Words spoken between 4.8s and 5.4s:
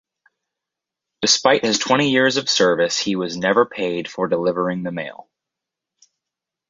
the mail.